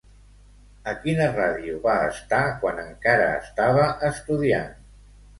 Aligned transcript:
A 0.91 0.93
quina 1.01 1.25
ràdio 1.33 1.75
va 1.83 1.97
estar 2.05 2.39
quan 2.63 2.81
encara 2.83 3.27
estava 3.41 3.85
estudiant? 4.09 4.73